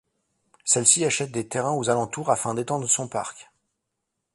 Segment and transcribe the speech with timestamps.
[0.65, 3.51] Celle-ci achète des terrains aux alentours afin d'étendre son parc.